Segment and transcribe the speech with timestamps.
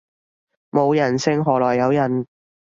[0.71, 2.25] 冇人性何來有人